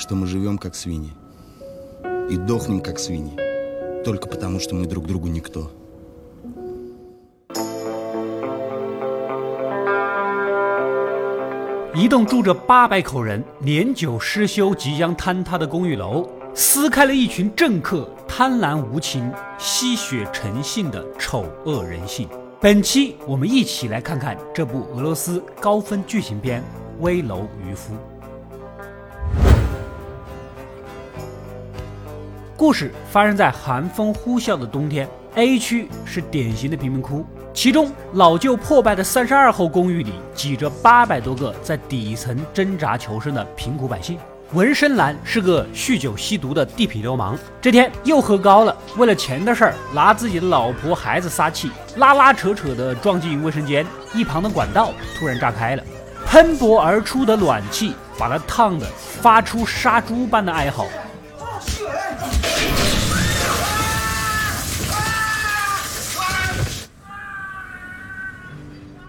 [0.00, 1.11] что мы живем как свиньи
[2.29, 3.35] и дохнем как свиньи,
[4.03, 5.69] только потому что мы друг другу никто.
[11.93, 22.27] 一栋住着八百口人、年久失修、即将坍塌的公寓楼，撕开了一群政客贪婪无情、吸血成性的丑恶人性。
[22.59, 26.61] 本期我们一起来看看这部俄罗斯高分剧情片《
[27.03, 27.93] 危楼渔夫》。
[32.61, 37.25] 故事发生在寒风呼啸的冬天，A 区是典型的贫民窟。
[37.55, 44.19] 其中老旧破败的三十二号公寓里挤着八百多个在底层挣扎求生的贫苦百姓。
[44.53, 55.83] 纹身男是个酗酒吸毒的地痞流氓，这天又喝高了，为了钱的事儿拿自己的老婆孩子撒气，拉拉扯扯的撞进卫生间，一旁的管道突然炸开了，
[56.27, 58.85] 喷薄而出的暖气把他烫得
[59.19, 60.85] 发出杀猪般的哀嚎。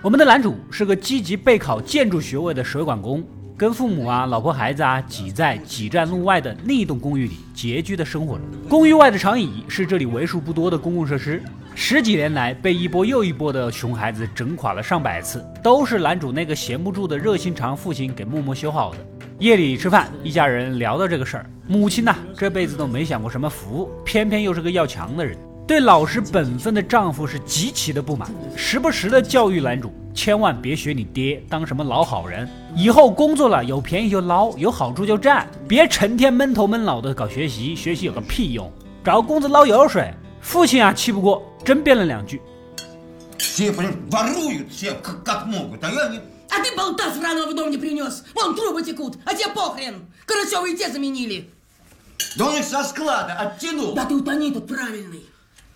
[0.03, 3.23] 我们的男主是个积极备考建筑学位的水管工，
[3.57, 8.43] 跟父母啊、老婆孩子啊挤在几站路外的另一栋公寓里拮据的生活着。
[8.69, 11.41] 公寓外的长椅是这里为数不多的公共设施，
[11.77, 18.99] 十几年来被一波又一波的熊孩子整垮了上百次，都是男主那个闲不住的热心肠父亲给默默修好的。
[19.39, 25.39] 夜里吃饭，一家人聊到这个事儿，母亲呢这辈子都没享过什么福，偏偏又是个要强的人。
[25.67, 38.71] 对老实本分的丈夫是极其的不满，时不时的教育男主，千万别学你爹当什么老好人，以后工作了有便宜就捞，有好处就占，别成天闷头闷脑的搞学习，学习有个屁用，
[39.05, 40.13] 找工资捞油水。
[40.41, 42.43] 父亲啊气不过，争辩了两句。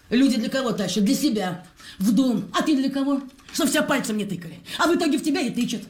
[0.09, 1.05] Люди для кого тащат?
[1.05, 1.63] Для себя.
[1.97, 2.43] В дом.
[2.53, 3.21] А ты для кого?
[3.53, 4.59] Чтоб вся пальцем не тыкали.
[4.77, 5.81] А в итоге в тебя и тычут.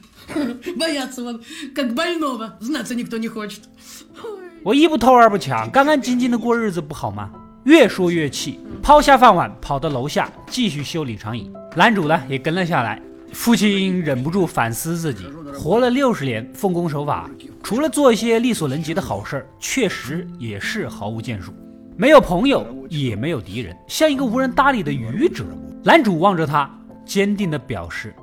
[0.76, 1.40] Боятся вам,
[1.74, 2.56] как больного.
[2.60, 3.62] Знаться никто не хочет.
[4.64, 7.30] 我一不偷二不抢，干干净净的过日子不好吗？
[7.64, 11.50] 越说越气，抛下饭碗，跑到楼下继续修理长椅。
[11.74, 13.00] 男主呢也跟了下来。
[13.32, 17.28] 父亲忍不住反思自己，活了六十年，奉公守法，
[17.62, 21.52] 除了做一些力所能及的好事儿，确实也是毫无建树。
[21.99, 25.43] 没有朋友，也没有敌人，像一个无人搭理的愚者。
[25.83, 26.69] 男主望着他，
[27.03, 28.13] 坚定地表示：“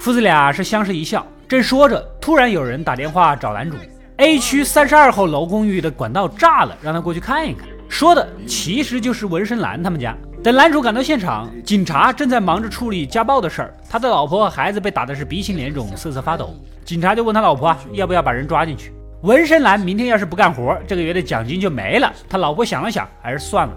[0.00, 1.24] 父子俩是相视一笑。
[1.46, 3.76] 正说着，突然有人打电话找男主。
[4.16, 7.68] A 区三十二号楼公寓的管道炸了，让他过去看一看。
[7.88, 10.16] 说的其实就是纹身男他们家。
[10.42, 16.52] 等男主赶到现场，警察正在忙着处理家暴的事儿，他的老婆和孩子被打的是鼻青脸肿、瑟瑟发抖。
[16.84, 18.92] 警察就问他老婆要不要把人抓进去。
[19.20, 22.12] 纹身男明天要是不干活，这个月的奖金就没了。
[22.28, 23.76] 他老婆想了想，还是算了。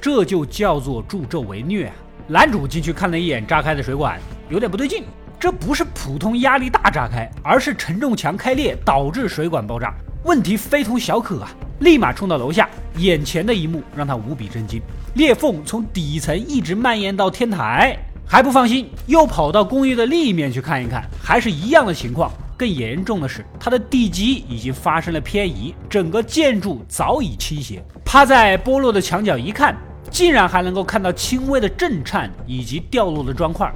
[0.00, 1.94] 这就叫做助纣为虐啊！
[2.26, 5.04] 男主进去看了一眼炸开的水管，有点不对劲。
[5.46, 9.94] 这不是普通压力大炸开，而是承重墙开裂导致水管爆炸。
[10.24, 11.48] 问题非同小可啊！
[11.78, 14.82] 立马冲到楼下，眼前的一幕让他无比震惊：
[15.14, 17.96] 裂缝从底层一直蔓延到天台。
[18.26, 22.28] 还不放心，又跑到公寓的另一面去看一看，还是一样的情况。
[22.56, 27.80] 更严重的是，它的地基已经发生了偏移，整个建筑早已倾斜。
[28.04, 29.76] 趴在剥落的墙角一看，
[30.10, 33.72] 竟然还能够看到轻微的震颤以及掉落的砖块。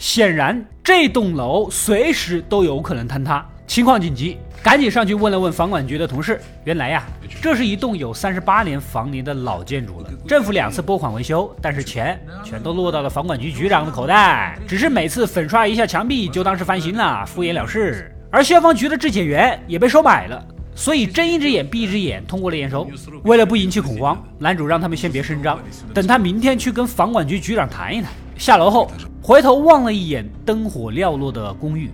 [0.00, 6.40] 显然，这栋楼随时都有可能坍塌，情况紧急，赶紧上去问了问房管局的同事。
[6.64, 7.04] 原来呀，
[7.42, 18.10] 这是一栋有三十八年房龄的老建筑了，政府两次拨款维修，但是钱全都落到了房管局局长的口袋，只是每次粉刷一下墙壁就当是翻新了，敷衍了事。
[18.30, 20.42] 而消防局的质检员也被收买了，
[20.74, 22.88] 所以睁一只眼闭一只眼通过了验收。
[23.24, 25.60] 为了不引起恐慌，男主让他们先别声张，
[25.92, 28.10] 等他明天去跟房管局局长谈一谈。
[28.40, 28.90] 下楼后。
[29.22, 31.90] 回头望了一眼灯火寥落的公寓，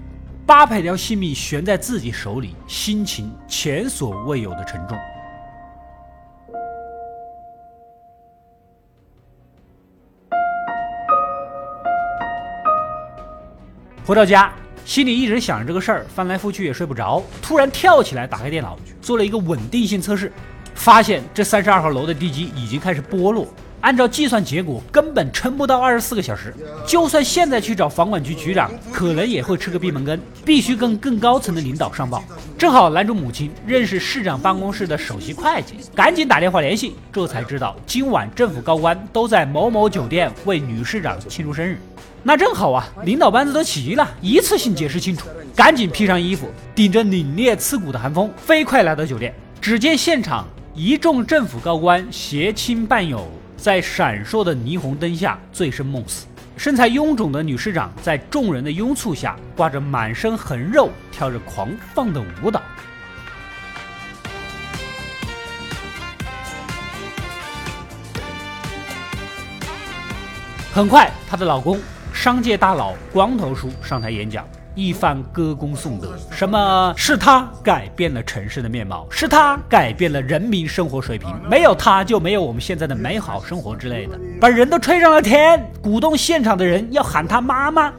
[0.47, 4.97] 八百条性命悬在自己手里，心情前所未有的沉重。
[14.07, 14.53] 回到家，
[14.85, 17.21] 心里一直想着这个事儿，翻来覆去也睡不着。
[17.43, 20.33] 突然跳起来，打开电脑，做了一个稳定性测试，
[20.77, 23.49] 发现这三十二号楼的地基已经开始剥落。
[23.81, 26.53] 按照计算结果，根本撑不到二十四个小时。
[26.87, 32.23] 就算现在去找房管局局长，可能也会吃个闭门羹，必须跟更高层的领导上报。
[32.59, 41.79] 正好男主母亲认识市长办公室的首席会计，赶紧打电话联系，这才知道今晚政府高官都在某某酒店为女市长庆祝生日。
[42.23, 45.29] 那正好啊，领导班子都齐了，一次性解释清楚。
[45.55, 49.33] 赶紧披上衣服，顶着凛冽刺骨的寒风，飞快来到酒店。
[49.61, 53.27] 只见现场一众政府高官携亲伴友，
[53.57, 56.27] 在闪烁的霓虹灯下醉生梦死。
[56.57, 62.63] 身材臃肿的女市长在众人的拥簇下，挂着满身横肉，跳着狂放的舞蹈。
[70.73, 71.81] 很快，她的老公。
[72.13, 87.91] 商界大佬光头叔上台演讲，一番歌功颂德，什么是他改变了城市的面貌，是他改变了人民生活水平，没有他就没有我们现在的美好生活之类的，把人都吹上了天，鼓动现场的人要喊他妈妈。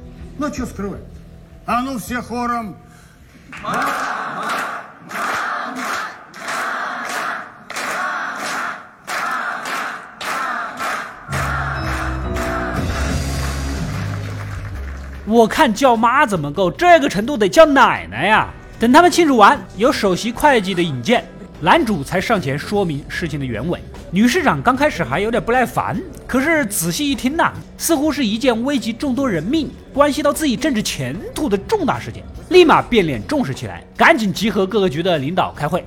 [15.30, 18.50] 我看叫妈怎么够，这个程度得叫奶奶呀！
[18.80, 21.22] 等他们庆祝完，有首席会计的引荐，
[21.60, 23.78] 男主才上前说明事情的原委。
[24.10, 35.84] 女市长刚开始还有点不耐烦，可是仔细一听呐，似乎是一件危及众多人命、关系到自己政治前途的重大事件，立马变脸重视起来，赶紧集合各个局的领导开会。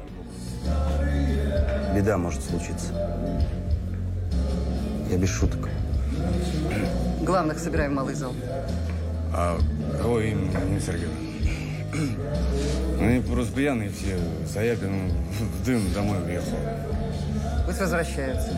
[9.33, 9.57] А
[10.01, 11.16] кого именно, не Сергеевна?
[13.00, 14.18] Они просто пьяные все.
[14.45, 16.57] Саяпин в дым домой уехал.
[17.66, 18.51] Пусть возвращается.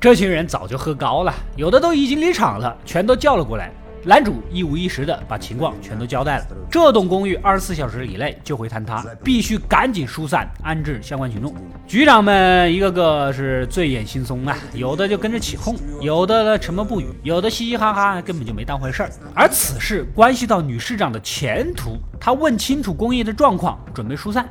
[0.00, 3.70] 这群人早就喝高了，有的都已经离场了，全都叫了过来。
[4.05, 6.45] 男主一五一十的把情况全都交代了。
[6.69, 11.51] 这栋公寓二十四小时以内就会坍塌，必须赶紧疏散安置相关群众。
[11.87, 19.09] 局长们一个个是醉眼惺忪啊，有的就跟着起哄，有的呢沉默不语，有的嘻嘻哈哈，根本就没当回事儿。
[19.33, 24.47] 而此事关系到女市长的前途，他问清楚公寓的状况，准备疏散。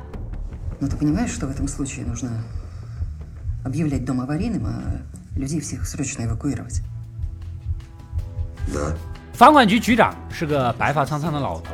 [9.35, 11.71] 房管局局长是个白发苍苍的老头，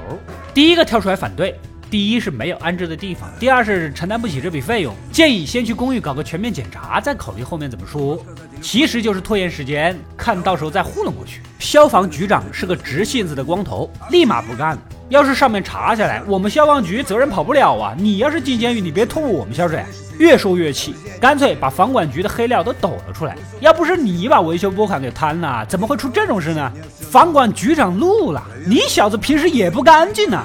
[0.52, 1.56] 第一个跳出来反对。
[1.92, 8.18] 第一是没有安置的地方，第二是承担不起这笔费用，建议先去公寓搞个全面检查，再考虑后面怎么说。
[8.62, 11.42] 其实就是拖延时间，看到时候再糊弄过去。
[11.60, 14.76] 消防局长是个直性子的光头，立马不干。
[15.10, 17.94] 要是上面查下来，我们消防局责任跑不了啊！
[17.96, 19.86] 你要是进监狱，你别拖我们消水。
[20.21, 23.37] 越说越气，干脆把房管局的黑料都抖了出来。
[23.61, 26.73] 要不是你把维修拨款给贪了，怎么会出这种事呢？
[27.11, 30.45] 房管局长怒了，你小子平时也不干净呐！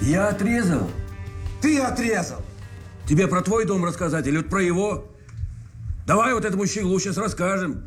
[0.00, 0.88] Я отрезал,
[1.60, 2.40] ты отрезал.
[3.06, 5.04] Тебе про твой дом рассказать или про его?
[6.06, 7.82] Давай вот этому щеглу сейчас расскажем,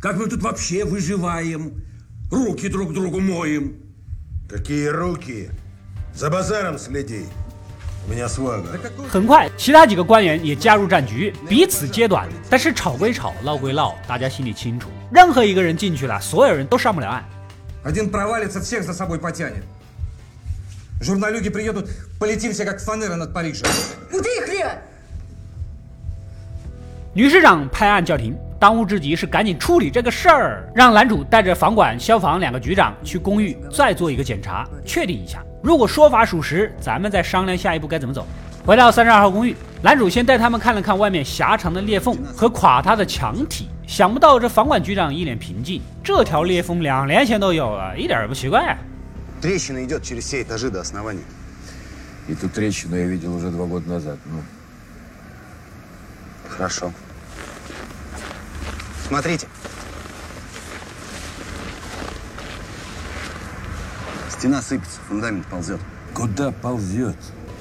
[0.00, 1.82] как мы тут вообще выживаем,
[2.30, 3.74] руки друг другу моем.
[4.48, 5.50] Какие руки?
[6.14, 7.26] За базаром следи.
[9.07, 14.89] 很快其他几个官员也加入战局彼此揭短但是吵归吵闹归闹大家心里清楚。
[15.11, 17.23] 任何一个人进去了所有人都上不了岸。
[27.13, 30.71] 女士长拍案叫停当务之急是赶紧处理这个事儿。
[30.73, 35.43] 让男主带着房管消防两个局长去公寓再做一个检查确定一下。
[35.62, 38.26] 如果说法属实，咱们再商量下一步该怎么走。
[38.64, 43.68] 回到三十二号公寓，男主先带他们看了看外面狭长的裂缝和垮塌的墙体。
[43.86, 48.76] 想不到这房管局长一脸平静，这条裂缝两年前都有了，一点也不奇怪。
[49.40, 51.22] Трещина идет через все этажи до основания.
[52.28, 54.18] Эту трещину я видел уже два года назад.
[54.24, 54.42] Ну.
[56.48, 56.90] Хорошо.
[59.08, 59.46] Смотрите.
[64.40, 65.80] Стена сыпется, фундамент ползет.
[66.14, 67.16] Куда ползет?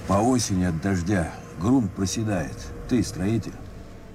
[0.07, 1.31] По осени от дождя.
[1.59, 2.55] Грунт проседает.
[2.87, 3.53] Ты строитель.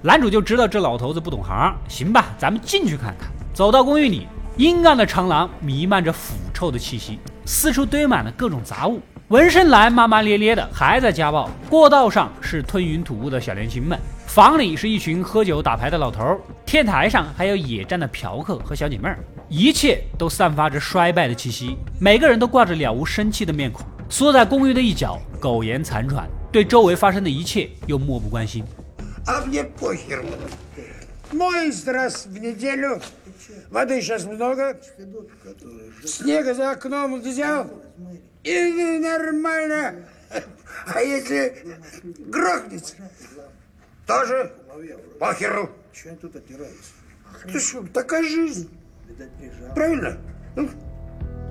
[0.03, 3.31] 男主就知道这老头子不懂行，行吧，咱们进去看看。
[3.53, 4.27] 走到公寓里，
[4.57, 9.01] 阴暗的长廊弥漫着腐臭的气息，四处堆满了各种杂物。
[9.29, 11.49] 纹身男骂骂咧咧的，还在家暴。
[11.69, 13.99] 过道上是吞云吐雾的小年轻们，
[14.36, 19.18] 房里是一群喝酒打牌的老头，天台上还有野战的嫖客和小姐妹儿。
[19.48, 28.62] 一切都散发着衰败的气息，每个人都挂着了无生气的面孔，缩在公寓的一角，苟延残喘，对周围发生的一切又漠不关心。
[44.09, 45.71] А мне похер.
[45.93, 46.35] Моюсь раз в неделю.
[46.35, 46.35] Воды сейчас много.
[46.35, 46.41] Снега за окном взял.
[46.41, 46.41] И нормально.
[46.41, 46.65] А если грохнется, тоже
[47.31, 47.53] похеру.
[47.53, 48.69] Ты что, такая жизнь.
[49.75, 50.17] Правильно?
[50.57, 50.69] Ну,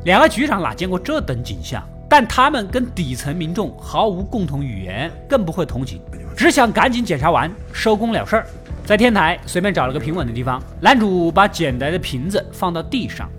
[0.05, 1.83] 两个局长哪见过这等景象？
[2.09, 6.01] 但他们跟底层民众毫无共同语言，更不会同情，
[6.35, 8.47] 只想赶紧检查完，收工了事儿。
[8.85, 13.29] 在天台随便找了个平稳的地方，男主把捡来的瓶子放到地上。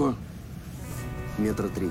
[0.00, 0.14] Далеко?
[1.38, 1.90] Метра три.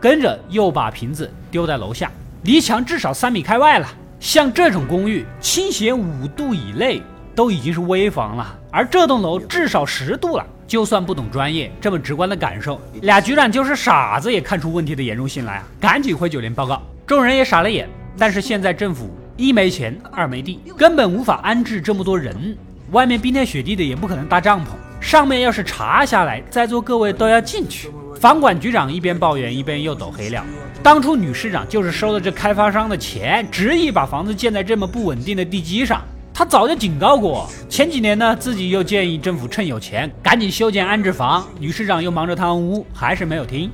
[0.00, 2.10] 跟着又把瓶子丢在楼下，
[2.42, 3.88] 离墙至少三米开外了。
[4.18, 7.00] 像这种公寓，倾斜五度以内
[7.34, 10.44] 都已经是危房了，而这栋楼至少十度了。
[10.66, 15.64] 就算不懂专业，这么直观的感受，俩局长就是傻子也看出问题的严重性来啊！
[15.78, 16.80] 赶紧回酒店报告。
[17.06, 17.88] 众人也傻了眼，
[18.18, 22.56] 但是现在政府一没钱，二没地，根本无法安置这么多人。
[22.90, 24.68] 外面冰天雪地的，也不可能搭帐篷。
[24.99, 27.89] 上面要是查下来，在座各位都要进去。
[28.19, 30.43] 房管局长一边抱怨，一边又抖黑料。
[30.81, 36.01] 当初女市长就是收了这开发商的钱，执意把房子建在这么不稳定的地基上。
[36.33, 43.71] 他早就警告过，前几年呢，自己又建议政府趁有钱赶紧修建安置房，女市长又忙着贪污，还是没有听。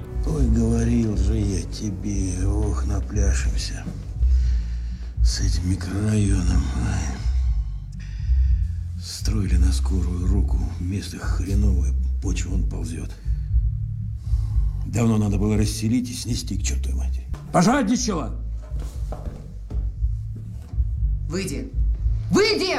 [9.23, 10.59] Строили на скорую руку.
[10.81, 13.15] Место хреновое, почва он ползет.
[14.87, 17.27] Давно надо было расселить и снести к чертовой матери.
[17.53, 18.35] Пожадничала!
[21.29, 21.71] Выйди.
[22.33, 22.77] Выйди!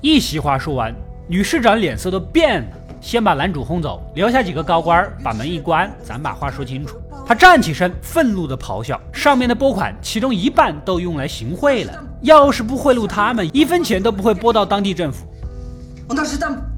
[0.00, 0.94] 一席话说完，
[1.28, 2.68] 女市长脸色都变了，
[3.00, 6.96] 先把男主轰走，留下几个高官儿，把门一关，咱把话说清楚。
[7.26, 15.26] 他站起身，愤怒地咆哮：“上面的拨款，其中一半都用来行贿了， 要是不贿赂他们，一分钱都不会拨到当地政府。
[16.08, 16.72] У нас же там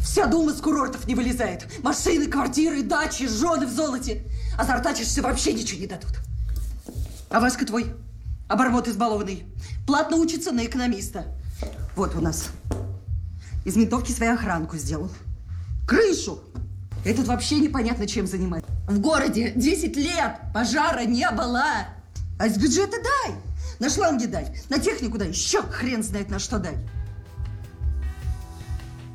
[0.00, 1.66] вся дума с курортов не вылезает.
[1.82, 4.24] Машины, квартиры, дачи, жены в золоте.
[4.58, 6.12] А зартачишься вообще ничего не дадут.
[7.30, 7.94] А Васька твой,
[8.48, 9.44] обормот избалованный,
[9.86, 11.24] платно учится на экономиста.
[11.96, 12.50] Вот у нас.
[13.64, 15.10] Из ментовки свою охранку сделал.
[15.86, 16.40] Крышу!
[17.04, 18.70] Этот вообще непонятно чем занимается.
[18.86, 21.64] В городе 10 лет пожара не было.
[22.38, 23.34] А из бюджета дай.
[23.78, 24.46] На шланги дай.
[24.68, 25.28] На технику дай.
[25.28, 26.74] Еще хрен знает на что дай.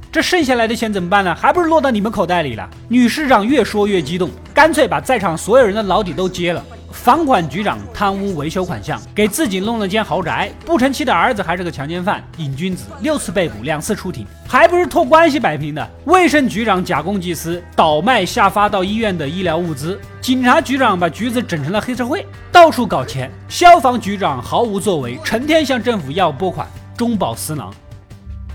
[0.10, 1.36] 这剩下来的钱怎么办呢？
[1.36, 2.68] 还不是落到你们口袋里了？
[2.88, 6.66] 女市长越说越激动，干脆把在场所有人的老底都揭了。
[6.92, 15.90] 房管局长贪污维修款项，给自己弄了间豪宅，不成器的儿子还是个强奸犯，瘾君子，六次被捕，两次出庭，还不是托关系摆平的。
[16.06, 20.00] 卫生局长假公济私，倒卖下发到医院的医疗物资。
[20.22, 23.32] 警察局长把局子整成了黑社会，到处搞钱。
[23.48, 27.74] 消防局长毫无作为，成天向政府要拨款，中饱私囊。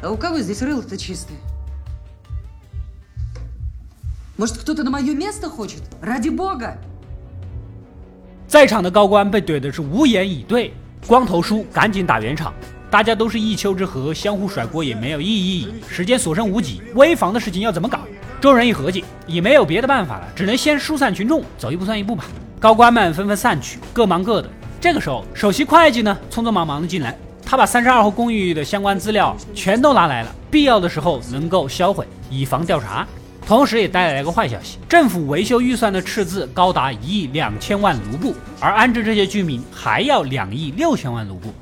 [0.03, 1.39] А у кого здесь рыло-то чистое?
[4.37, 5.83] Может, кто-то на мое место хочет?
[6.01, 6.79] Ради бога!
[8.48, 10.74] 在场的高官被怼的是无言以对，
[11.06, 12.54] 光头叔赶紧打圆场。
[12.90, 15.68] 大家都是一丘之貉，相互甩锅也没有意义。
[15.90, 18.00] 时间所剩无几，危房的事情要怎么搞？
[18.40, 22.24] 众人一合计，也没有别的办法了，只能先疏散群众，走一步算一步吧。
[22.58, 24.50] 高官们纷纷散去，各忙各的。
[24.80, 33.06] 这个时候，首席会计呢，匆匆忙忙的进来，他把三十二号公寓的相关资料全都拿来了，必要的时候能够销毁，以防调查。
[33.48, 41.54] 同时也带来了一个坏消息：政府维修预算的赤字高达一亿两千万卢布，而安置这些居民还要两亿六千万卢布。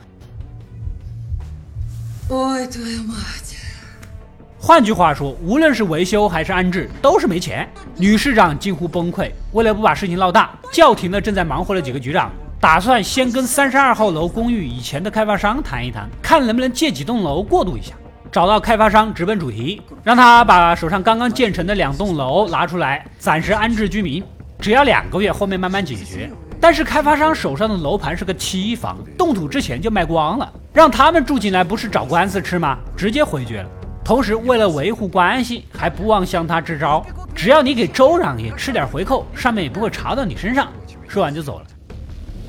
[4.58, 7.70] 换句话说，无论是维修还是安置，都是没钱。
[7.98, 17.94] 女市长近乎崩溃，为了不把事情闹大，叫停了正在忙活的几个局长，打算先跟三十二号楼公寓以前的开发商谈一谈，看能不能借几栋楼过渡一下。
[18.35, 24.23] 找到开发商，直奔主题，让他把手上刚刚建成的两栋楼拿出来，暂时安置居民，
[24.61, 26.31] 只要两个月，后面慢慢解决。
[26.61, 32.79] 但是开发商手上的楼盘是个期房，动土之前就卖光了，让他们住进来不是找官司吃吗？
[32.97, 33.69] 直接回绝了。
[34.05, 40.69] 同时，为了维护关系，还不忘向他支招，只要你给州长也吃点回扣，上面也不会查到你身上。
[41.09, 41.67] 说完就走了。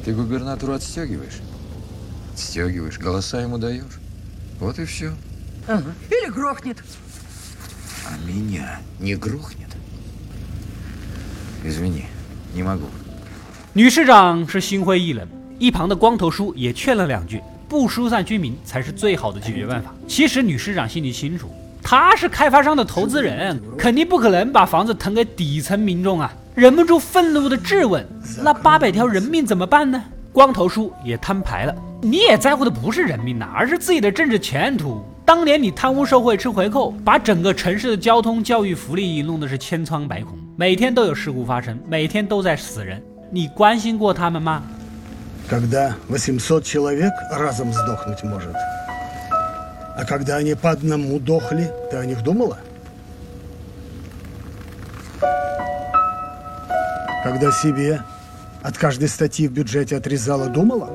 [0.04, 1.40] Ты губернатору отстегиваешь?
[2.36, 4.00] Отстегиваешь, голоса ему даешь.
[4.60, 5.12] Вот и все.
[5.68, 5.94] Ага.
[6.10, 6.78] Или грохнет.
[8.08, 9.70] А меня не грохнет.
[11.64, 12.06] Извини,
[12.54, 12.86] не могу.
[13.74, 15.28] 女市长是心灰意冷，
[15.60, 19.94] 一旁的光头叔也劝了两句，不疏散居民才是最好的解决办法。
[20.08, 21.50] 其实女市长心里清楚，
[21.82, 26.34] 他是开发商的投资人，肯定不可能把房子腾给底层民众啊！
[26.54, 35.06] 忍不住愤怒的质问：“那八百条人命怎么办呢？”光头叔也摊牌了：“你也在乎的不是人命呐，而是自己的政治前途。
[35.26, 44.62] 当年你贪污受贿吃回扣，把整个城市的交通、教育、福利弄得是千疮百孔，每天都有事故发生，每天都在死人，你关心过他们吗？”
[45.50, 48.56] Когда 800 человек разом сдохнуть может.
[49.98, 52.58] А когда они по одному дохли, ты о них думала?
[57.24, 58.02] Когда себе
[58.64, 60.90] от каждой статьи в бюджете отрезала, думала?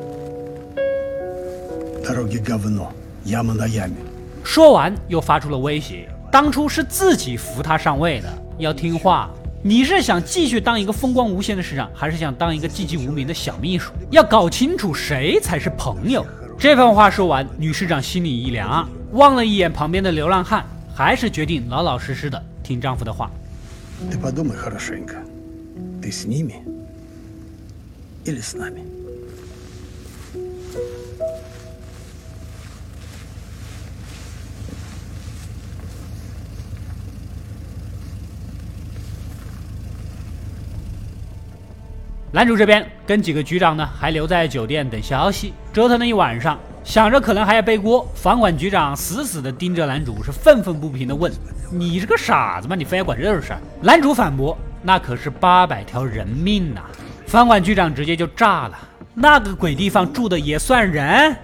[2.06, 2.92] Дороги говно,
[3.24, 3.96] яма на яме.
[4.44, 8.28] 说完又发出了威胁：当初是自己扶他上位的，
[8.58, 9.30] 要听话。
[9.62, 13.92] 你是想继续当一个风光无限的市长，还是想当一个寂寂无名的小秘书？
[14.10, 16.24] 要搞清楚谁才是朋友。
[16.56, 20.64] 这番话说完，女市长心里一凉，望了一眼旁边的流浪汉，
[20.94, 23.30] 还是决定老老实实的听丈夫的话。
[24.10, 25.16] Ты подумай хорошенько.
[26.00, 26.62] Ты с ними
[28.24, 28.82] или с нами?
[42.33, 48.09] 男主这边跟几个局长呢，还留在酒店等消息，折腾了一晚上，想着可能还要背锅。
[48.15, 51.29] 房管局长死死的盯着男主，是愤愤不平的问
[51.69, 52.75] ：“你是个傻子吗？
[52.75, 56.83] 你非要管这种事儿？”男主反驳：“那可是八百条人命呐！”
[57.27, 58.79] 房管局长直接就炸了
[59.13, 61.35] ：“那个鬼地方住的也算人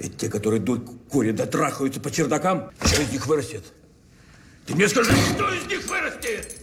[0.00, 3.64] Ведь те, которые дуть курят да трахаются по чердакам, что из них вырастет?
[4.66, 6.54] Ты мне скажи, что из них вырастет?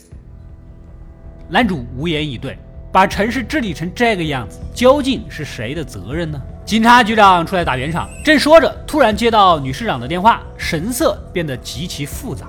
[1.50, 2.58] 男主无言以对，
[2.92, 6.42] 把城市治理成这个样子，究竟是谁的责任呢？
[6.66, 12.48] 警察局长出来打圆场，正说着，突然接到女市长的电话，神色变得极其复杂。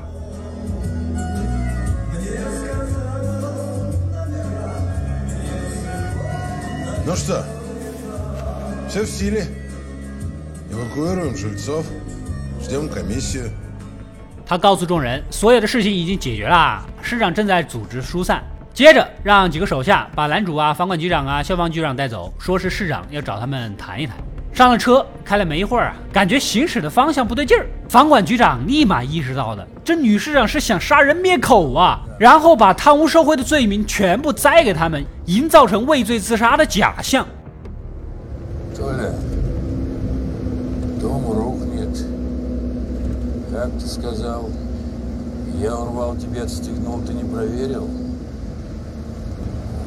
[7.06, 7.44] Ну что,
[8.88, 9.46] все в силе.
[10.70, 11.84] Эвакуируем жильцов,
[12.62, 13.50] ждем комиссию.
[14.46, 18.42] 他告诉众人，所有的事情已经解决了，市长正在组织疏散。
[18.72, 24.16] 接着让几个手下把男主啊、房管局长啊、消防局长带走，说是市长要找他们谈一谈。
[24.52, 27.66] 上了车，开了没一会儿啊，感觉行驶的方向不对劲儿。
[27.88, 37.26] 房管局长立马意识到了，这女市长是想杀人灭口啊，然后把贪污受贿的罪名全部栽给他们，营造成畏罪自杀的假象。
[41.00, 42.06] Дом рухнет.
[43.52, 44.50] Как ты сказал,
[45.60, 47.88] я урвал тебе, отстегнул, ты не проверил?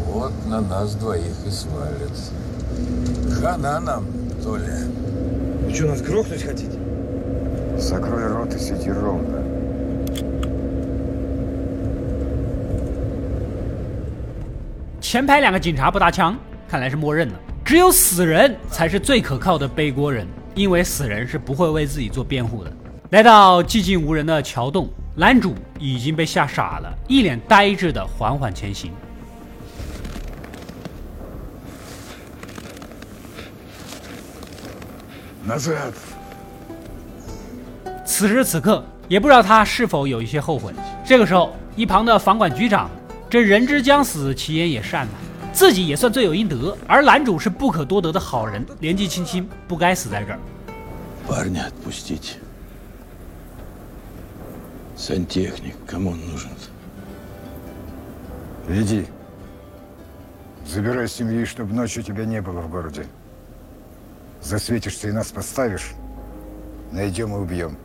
[0.09, 2.11] Вот на нас двоих и свалит.
[3.41, 4.05] Хана нам,
[4.43, 4.87] Толя.
[5.65, 6.79] Вы что, нас грохнуть хотите?
[7.77, 9.43] Закрой рот и сиди ровно.
[14.99, 20.27] 前排两个警察不搭腔，看来是默认了，只有死人才是最可靠的背锅人。
[20.54, 22.72] 因为死人是不会为自己做辩护的。
[23.10, 28.90] 来到寂静无人的桥洞，男主已经被吓傻了，一脸呆滞的缓缓前行。
[38.04, 40.72] 此时此刻，也不知道他是否有一些后悔。
[41.04, 42.88] 这个时候，一旁的房管局长，
[43.28, 45.12] 这人之将死，其言也善呐。
[45.53, 50.39] 自己也算罪有应得，而男主是不可多得的好人，年纪轻轻不该死在这儿。
[51.27, 52.35] Парня отпустите.
[54.95, 56.49] Сантехник, кому он нужен?
[58.67, 59.05] Веди.
[60.65, 63.05] Забирай семьи, чтобы ночью тебя не было в городе.
[64.41, 65.93] Засветишься и нас подставишь,
[66.91, 67.75] найдем и убьем.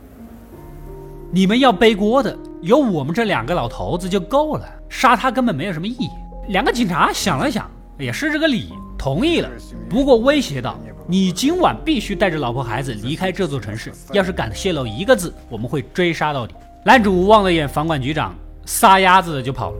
[1.31, 6.09] 你们要背锅的，有我们这两个老头子就够了，杀他根本没有什么意义。
[6.48, 9.50] 两个警察想了想，也是这个理，同意了。
[9.88, 18.34] 不过威胁道：“你今晚必须带着老婆孩子离开这座城市，要是敢泄露一个字，我们会追杀到底。”男主望了眼房管局长，
[18.64, 19.76] 撒丫子的就跑了。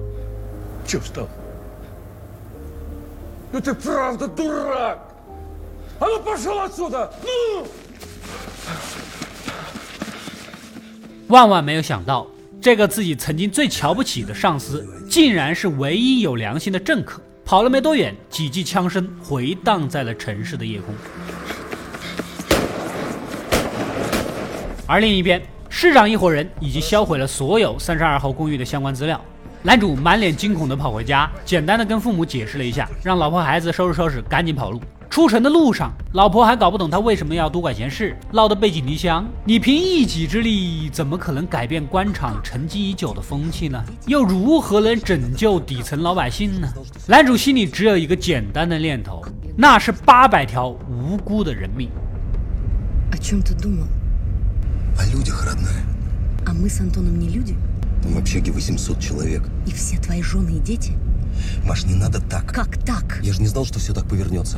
[0.85, 1.23] 就是他。
[3.51, 4.99] Это правда, дурак!
[11.29, 12.27] 万万没有想到，
[12.69, 17.19] 这个自己曾经最瞧不起的上司，竟然是唯一有良心的政客。
[17.43, 20.95] 跑了没多远，几记枪声回荡在了城市的夜空。
[24.87, 29.19] 而另一边，市长一伙人已经销毁了所有三十二号公寓的相关资料。
[29.63, 34.79] 男主满脸惊恐地跑回家，简单的跟父母解释了一下，让老婆孩子收拾收拾，赶紧跑路。
[35.18, 39.28] 出城的路上，老婆还搞不懂他为什么要多管闲事，闹得背井离乡。
[39.46, 43.84] 你凭一己之力，怎么可能改变官场沉积已久的风气呢？
[44.08, 46.68] 又如何能拯救底层老百姓呢？
[47.08, 49.24] 男主心里只有一个简单的念头，
[49.56, 51.92] 那是八百条无辜的人命。
[53.12, 53.86] О чем ты думал?
[54.98, 55.84] О людях, родная.
[56.48, 57.56] А мы с Антоном не люди?
[58.02, 59.44] Там в общаге 800 человек.
[59.68, 60.94] И все твои жены и дети?
[61.64, 62.52] Маш, не надо так.
[62.52, 63.20] Как так?
[63.22, 64.58] Я же не знал, что все так повернется.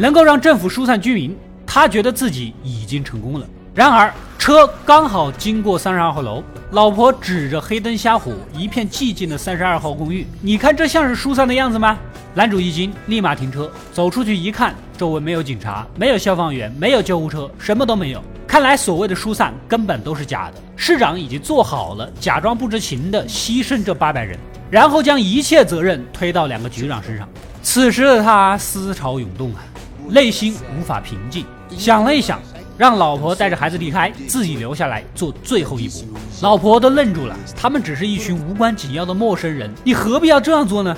[0.00, 3.44] 能够让政府疏散居民，他觉得自己已经成功了。
[3.74, 11.98] 然而，车刚好经过三十二号楼，老婆指着黑灯瞎火、一片寂静的三十二号公寓，你看这像是疏散的样子吗？
[12.32, 18.22] 男主一惊，立马停车，走出去一看，周围没有警察，没有消防员，没有救护车，什么都没有。
[18.46, 24.38] 看来所谓的疏散根本都是假的，市长已经做好了假装不知情的牺牲这八百人，
[24.70, 27.28] 然后将一切责任推到两个局长身上。
[27.64, 29.64] 此时的他思潮涌动啊。
[30.07, 32.39] 内心无法平静，想了一想，
[32.77, 36.01] 让老婆带着孩子离开，自己留下来做最后一搏。
[36.41, 40.95] 老婆都愣住了，他们只是一群无关紧要的陌生人，你何必要这样做呢？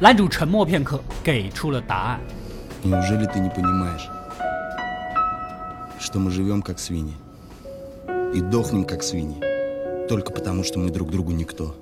[0.00, 2.20] 男主沉默片刻，给出了答案。
[2.82, 4.08] Неужели ты не понимаешь,
[5.98, 7.14] что мы живем как свиньи
[8.32, 9.36] и дохнем как свиньи,
[10.08, 11.74] только потому что мы друг другу никто?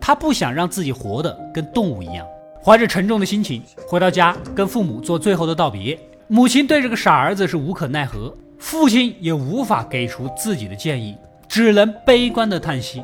[0.00, 2.26] 他不想让自己活得跟动物一样。
[2.66, 5.98] 怀着沉重的心情回到家，跟父母做最后的道别。
[6.28, 11.16] 母亲对这个傻儿子是无可奈何，父亲也无法给出自己的建议，
[11.48, 13.02] 只能悲观的叹息。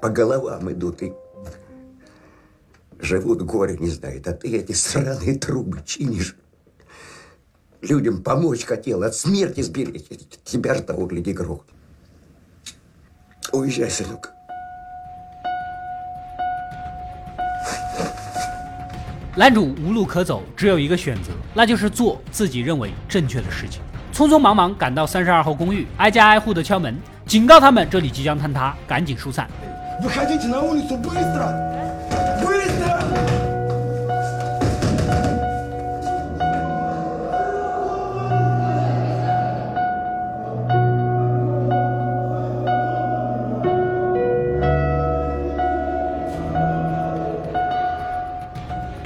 [0.00, 1.12] По головам идут и
[3.00, 6.36] живут горе не знает, а ты эти сраные трубы чинишь.
[7.80, 10.04] Людям помочь хотел, от смерти сберечь.
[10.44, 11.66] Тебя же того гляди грохнут.
[13.52, 14.32] Уезжай, сынок.
[19.39, 23.81] 男主无路可走，只有一个选择，那就是做自己认为正确的事情。
[24.13, 26.93] 匆匆忙忙赶到三十二号公寓，挨家挨户的敲门，
[27.25, 29.49] 警告他们这里即将坍塌，赶紧疏散。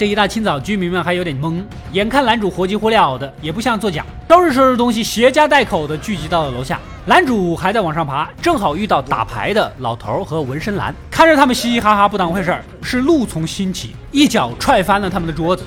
[0.04, 1.63] 这一大清早，居民们还有点懵，
[1.94, 6.78] 眼看男主活急火燎的，也不像作假，收拾收拾东西，携家带口的聚集到了楼下。
[7.06, 15.63] 男主还在往上爬，正好遇到打牌的老头和纹身男，看着他们嘻嘻哈哈不当回事儿，是怒从心起，一脚踹翻了他们的桌子。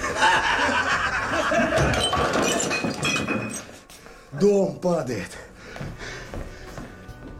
[4.40, 5.30] Don't it.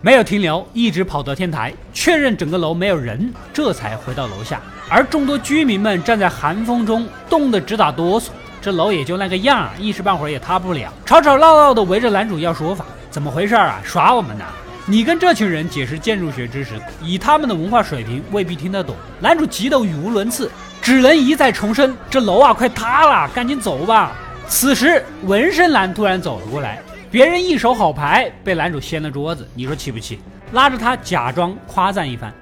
[0.02, 4.60] 没有停留，一直跑到天台，确认整个楼没有人，这才回到楼下。
[4.90, 8.28] 而众多居民们站在寒风中，冻得直打哆嗦。
[8.60, 10.92] 这楼也就那个样，一时半会儿也塌不了。
[11.04, 13.80] 吵吵闹闹的围着男主要说法，怎么回事啊？
[13.84, 14.44] 耍我们呢？
[14.86, 16.72] 你跟这群人解释建筑学知识，
[17.02, 18.96] 以他们的文化水平未必听得懂。
[19.20, 24.12] 男主急得语无伦次，只能一再重申：这楼啊，快塌了，赶紧走吧。
[24.48, 26.82] 此时，纹身男突然走了过来。
[27.10, 30.18] 别人一手好牌，被男主掀了桌子，你说气不气？
[30.52, 32.32] 拉着他假装夸赞一番。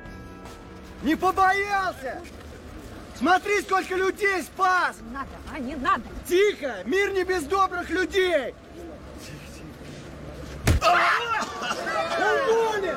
[1.04, 2.21] Не побоялся!
[3.17, 4.97] Смотри, сколько людей спас!
[5.13, 6.04] Надо, а не надо!
[6.27, 6.84] Тихо!
[6.86, 8.54] Мир не без добрых людей!
[12.19, 12.95] Уволен!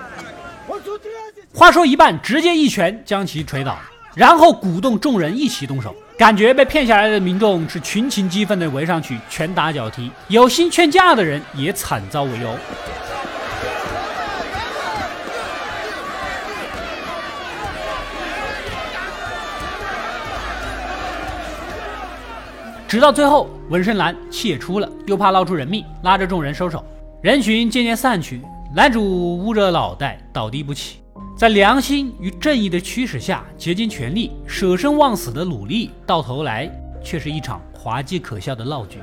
[0.66, 1.44] Он с утра здесь...
[1.52, 3.78] 话说一半，直接一拳将其捶倒。
[4.14, 12.57] 然后鼓动众人一起动手，感觉被骗下来的民众是群情激愤的围上去拳打脚踢，有心劝架的人也惨遭围殴。
[22.89, 26.84] 直到最后，纹身男气也出了，又怕闹出人命，拉着众人收手。
[27.21, 28.41] 人群渐渐散去，
[28.73, 30.97] 男主捂着脑袋倒地不起。
[31.38, 36.67] 在良心与正义的驱使下，竭尽全力、舍生忘死的努力，到头来
[37.04, 38.97] 却是一场滑稽可笑的闹剧。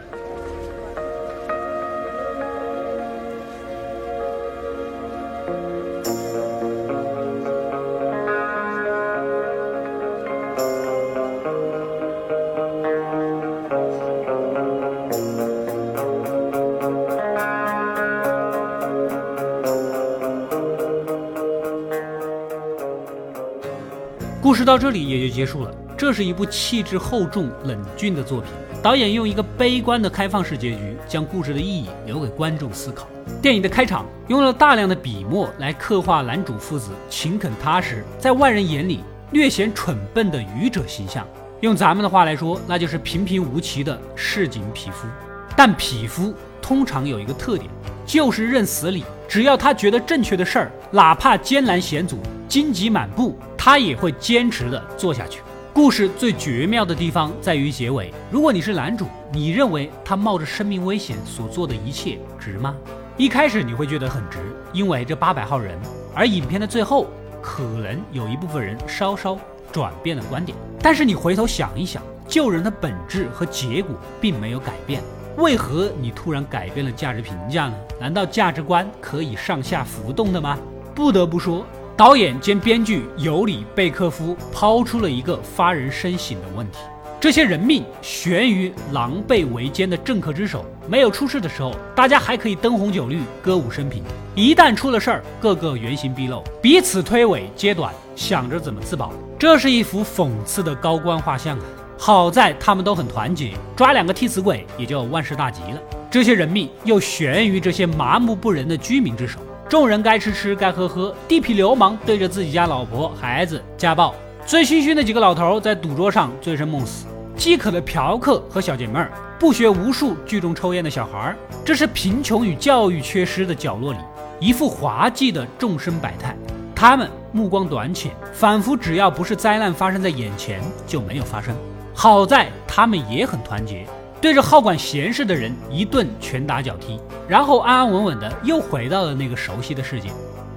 [24.46, 25.74] 故事到这里也就结束了。
[25.98, 28.48] 这是一部气质厚重、冷峻的作品。
[28.80, 33.08] 导演用一个悲观的开放式结局，将故事的意义留给观众思考。
[33.42, 39.00] 电影的开场用了大量的笔墨来刻画男主父子勤恳踏实，在外人眼里
[39.32, 41.26] 略显蠢笨的愚者形象。
[41.60, 45.08] 用咱们的话来说，那就是平平无奇的市井匹夫。
[45.56, 46.32] 但匹夫
[46.62, 47.68] 通常有一个特点，
[48.06, 49.02] 就是认死理。
[49.26, 55.40] 只要他觉得正确的事儿，哪怕艰难险阻、荆棘满布，他也会坚持的做下去。
[55.74, 58.14] 故事最绝妙的地方在于结尾。
[58.30, 62.76] 如果你是男主，你认为他冒着生命危险所做的一切值吗？
[63.16, 64.38] 一开始你会觉得很值，
[64.72, 65.76] 因为这八百号人。
[66.14, 67.08] 而影片的最后，
[67.42, 69.36] 可能有一部分人稍稍
[69.72, 70.56] 转变了观点。
[70.80, 75.02] 但是你回头想一想，救人的本质和结果并没有改变。
[75.38, 77.74] 为何你突然改变了价值评价呢？
[77.98, 80.56] 难道价值观可以上下浮动的吗？
[80.94, 86.76] 不得不说，导演兼编剧尤里贝克夫抛出了一个发人深省的问题：
[87.18, 94.02] 这些人命悬于狼狈为奸的政客之手，没有出事的时候，大家还可以灯红酒绿、歌舞升平；
[94.34, 99.10] 一旦出了事儿，个个原形毕露，彼此推诿揭短，想着怎么自保。
[99.38, 101.64] 这是一幅讽刺的高官画像啊！
[101.96, 105.80] 好在他们都很团结，抓两个替死鬼也就万事大吉了。
[106.10, 114.14] 这些人命又悬于这些麻木不仁的居民之手，众人该吃吃该喝喝，地痞流氓对着自己家老婆孩子家暴，
[114.46, 123.98] 醉醺醺的几个老头在赌桌上醉生梦死，饥渴的嫖客和小姐妹儿，不学无术聚众抽烟的小孩儿，这是贫穷与教育缺失的角落里
[124.38, 126.36] 一副滑稽的众生百态。
[126.72, 131.56] 他们目光短浅，仿佛只要不是灾难发生在眼前就没有发生。
[131.92, 133.84] 好在他们也很团结，
[134.26, 140.10] 对着好管闲事的人一顿拳打脚踢，然后安安稳稳的又回到了那个熟悉的世界。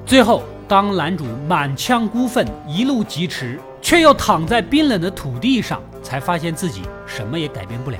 [0.08, 7.98] 最后，当男主满腔孤愤一路疾驰，却又躺在冰冷的土地上，才发现自己什么也改变不了。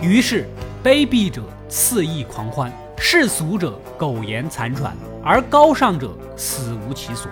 [0.00, 0.48] 于是，
[0.80, 7.28] 卑鄙者肆意狂欢，世俗者苟延残喘，而高尚者死无其所。